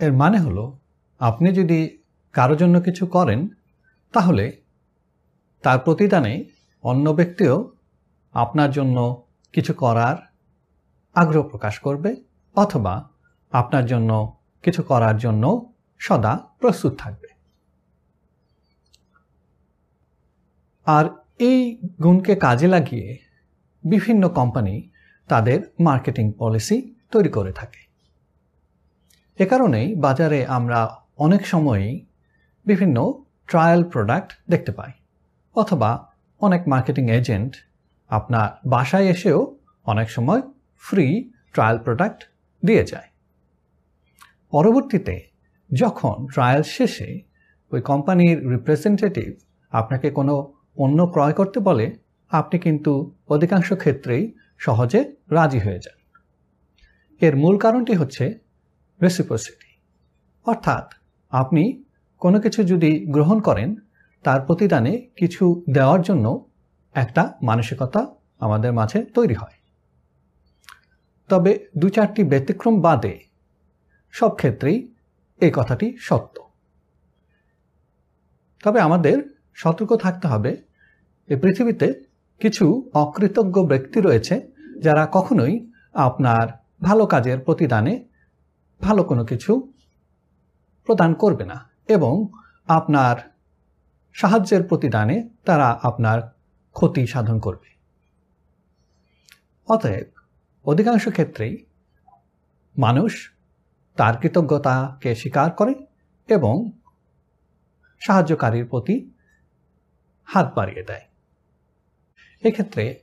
[0.00, 0.78] এর মানে হলো,
[1.18, 1.98] আপনি যদি
[2.32, 3.48] কারও জন্য কিছু করেন,
[4.12, 4.62] তাহলে
[5.62, 6.44] তার প্রতিদানে
[6.82, 7.72] অন্য ব্যক্তিও
[8.32, 10.16] আপনার জন্য কিছু করার
[11.14, 12.16] আগ্রহ প্রকাশ করবে
[12.56, 13.10] অথবা
[13.52, 17.28] আপনার জন্য কিছু করার জন্য সদা প্রস্তুত থাকবে।
[20.86, 21.04] আর
[21.38, 23.18] এই গুণকে কাজে লাগিয়ে
[23.84, 24.90] বিভিন্ন কোম্পানি
[25.28, 27.85] তাদের মার্কেটিং পলিসি তৈরি করে থাকে।
[29.38, 30.80] এ কারণেই বাজারে আমরা
[31.18, 31.92] অনেক সময়ই
[32.66, 32.96] বিভিন্ন
[33.48, 34.92] ট্রায়াল প্রোডাক্ট দেখতে পাই,
[35.56, 35.90] অথবা
[36.40, 37.52] অনেক মার্কেটিং এজেন্ট
[38.10, 39.40] আপনার বাসায় এসেও
[39.86, 40.40] অনেক সময়
[40.82, 41.06] ফ্রি
[41.54, 42.20] ট্রায়াল প্রোডাক্ট
[42.62, 43.08] দিয়ে যায়।
[44.52, 45.14] পরবর্তীতে
[45.70, 47.10] যখন ট্রায়াল শেষে
[47.72, 49.28] ওই কোম্পানির রিপ্রেজেন্টেটিভ
[49.72, 50.34] আপনাকে কোনো
[50.78, 51.86] পণ্য ক্রয় করতে বলে,
[52.30, 52.92] আপনি কিন্তু
[53.34, 54.24] অধিকাংশ ক্ষেত্রেই
[54.58, 55.98] সহজে রাজি হয়ে যান।
[57.20, 58.24] এর মূল কারণটি হচ্ছে
[59.02, 59.66] রেসিপ্রসিটি
[60.46, 60.94] অর্থাৎ,
[61.30, 61.82] আপনি
[62.18, 63.76] কোনো কিছু যদি গ্রহণ করেন,
[64.22, 66.50] তার প্রতিদানে কিছু দেওয়ার জন্য
[66.94, 68.06] একটা মানসিকতা
[68.40, 69.56] আমাদের মাঝে তৈরি হয়।
[71.28, 73.20] তবে দু চারটি ব্যতিক্রম বাদে,
[74.12, 74.94] সব ক্ষেত্রেই
[75.40, 76.42] এই কথাটি সত্য।
[78.64, 80.56] তবে আমাদের সতর্ক থাকতে হবে
[81.28, 82.02] এই পৃথিবীতে
[82.40, 86.48] কিছু অকৃতজ্ঞ ব্যক্তি রয়েছে যারা কখনোই আপনার
[86.82, 88.15] ভালো কাজের প্রতিদানে
[88.80, 89.72] ভালো কোনো কিছু
[90.84, 92.28] প্রদান করবে না এবং
[92.68, 93.16] আপনার
[94.12, 96.22] সাহায্যের প্রতিদানে তারা আপনার
[96.72, 97.76] ক্ষতি সাধন করবে।
[99.68, 100.06] অতএব
[100.64, 101.66] অধিকাংশ ক্ষেত্রেই
[102.78, 103.32] মানুষ
[103.96, 105.74] তার কৃতজ্ঞতাকে স্বীকার করে
[106.28, 106.70] এবং
[108.00, 109.10] সাহায্যকারীর প্রতি
[110.24, 111.02] হাত বাড়িয়ে দেয়।
[112.42, 113.00] এক্ষেত্রে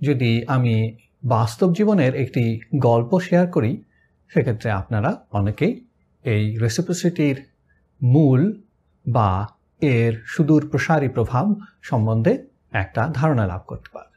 [0.00, 3.82] যদি আমি বাস্তব জীবনের একটি গল্প শেয়ার করি
[4.28, 5.86] সেক্ষেত্রে আপনারা অনেকেই
[6.24, 7.50] এই রেসিপ্রসিটির
[8.02, 8.62] মূল
[9.08, 9.48] বা
[9.80, 14.16] এর সুদূর প্রসারী প্রভাব সম্বন্ধে একটা ধারণা লাভ করতে পারবেন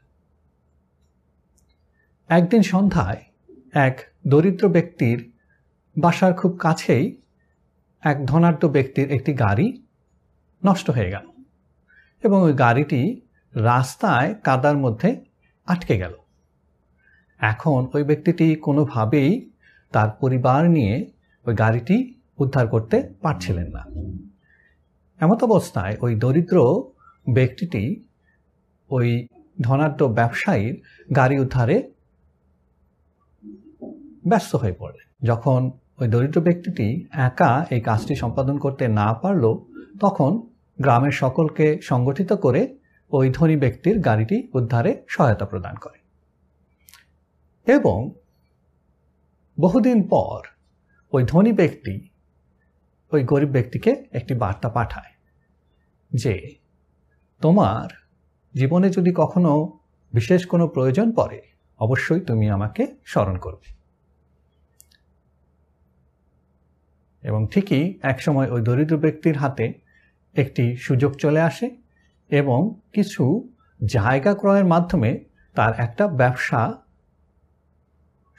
[2.28, 3.24] একদিন সন্ধ্যায়
[3.72, 5.32] এক দরিদ্র ব্যক্তির
[5.98, 7.20] বাসার খুব কাছেই
[8.02, 9.82] এক ধনাঢ্য ব্যক্তির একটি গাড়ি
[10.66, 11.44] নষ্ট হয়ে গেল
[12.22, 13.20] এবং ওই গাড়িটি
[13.54, 15.24] রাস্তায় কাদার মধ্যে
[15.66, 16.14] আটকে গেল।
[17.38, 19.49] এখন ওই ব্যক্তিটি কোনোভাবেই
[19.92, 21.10] তার পরিবার নিয়ে
[21.46, 23.84] ওই গাড়িটি উদ্ধার করতে পারছিলেন না।
[25.20, 26.82] এমত অবস্থায় ওই দরিদ্র
[27.32, 28.04] ব্যক্তিটি
[28.90, 29.26] ওই
[29.60, 30.82] ধনাঢ্য ব্যবসায়ীর
[31.16, 31.90] গাড়ি উদ্ধারে
[34.26, 39.58] ব্যস্ত হয়ে পড়ে। যখন ওই দরিদ্র ব্যক্তিটি একা এই কাজটি সম্পাদন করতে না পারল,
[40.00, 40.42] তখন
[40.80, 42.78] গ্রামের সকলকে সংগঠিত করে
[43.10, 46.00] ওই ধনী ব্যক্তির গাড়িটি উদ্ধারে সহায়তা প্রদান করে।
[47.72, 48.10] এবং
[49.58, 50.40] বহুদিন পর
[51.12, 52.08] ওই ধনী ব্যক্তি,
[53.12, 55.12] ওই গরিব ব্যক্তিকে একটি বার্তা পাঠায়
[56.12, 56.54] যে,
[57.40, 57.88] তোমার
[58.54, 59.78] জীবনে যদি কখনো
[60.12, 61.42] বিশেষ কোনো প্রয়োজন পড়ে,
[61.78, 63.80] অবশ্যই তুমি আমাকে স্মরণ করবে।
[67.22, 69.74] এবং ঠিকই একসময় ওই দরিদ্র ব্যক্তির হাতে
[70.34, 71.76] একটি সুযোগ চলে আসে
[72.30, 73.48] এবং কিছু
[73.84, 75.24] জায়গা ক্রয়ের মাধ্যমে
[75.54, 76.82] তার একটা ব্যবসা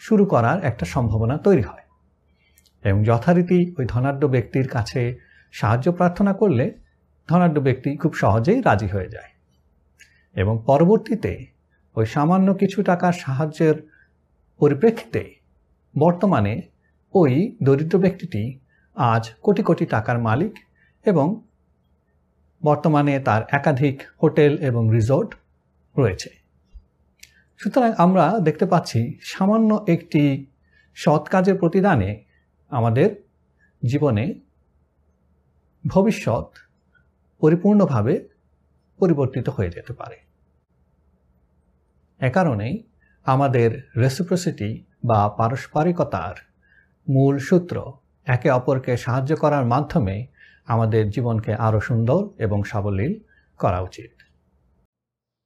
[0.01, 1.83] শুরু করার একটা সম্ভাবনা তৈরি হয়।
[2.83, 5.17] এবং যথারীতি ওই ধনাঢ্য ব্যক্তির কাছে
[5.51, 6.77] সাহায্য প্রার্থনা করলে
[7.29, 9.29] ধনাঢ্য ব্যক্তি খুব সহজেই রাজি হয়ে যায়।
[10.35, 11.45] এবং পরবর্তীতে
[11.95, 13.75] ওই সামান্য কিছু টাকার সাহায্যের
[14.59, 15.35] পরিপ্রেক্ষিতে
[15.99, 16.61] বর্তমানে
[17.13, 18.59] ওই দরিদ্র ব্যক্তিটি
[18.95, 20.53] আজ কোটি কোটি টাকার মালিক
[21.05, 21.41] এবং
[22.63, 25.35] বর্তমানে তার একাধিক হোটেল এবং রিসোর্ট
[25.97, 26.40] রয়েছে।
[27.61, 30.45] সুতরাং আমরা দেখতে পাচ্ছি সামান্য একটি
[30.95, 32.23] সৎ কাজের প্রতিদানে
[32.69, 33.09] আমাদের
[33.85, 34.33] জীবনে
[35.87, 36.45] ভবিষ্যৎ
[37.39, 38.27] পরিপূর্ণভাবে
[38.99, 40.17] পরিবর্তিত হয়ে যেতে পারে।
[42.21, 42.83] এ কারণেই
[43.23, 46.35] আমাদের রেসিপ্রসিটি বা পারস্পরিকতার
[47.09, 47.93] মূল সূত্র
[48.25, 50.27] একে অপরকে সাহায্য করার মাধ্যমে
[50.65, 53.19] আমাদের জীবনকে আরও সুন্দর এবং সাবলীল
[53.57, 54.30] করা উচিত।